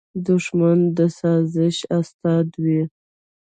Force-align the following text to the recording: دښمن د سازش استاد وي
دښمن 0.25 0.79
د 0.97 0.99
سازش 1.19 1.77
استاد 1.97 2.47
وي 2.63 2.81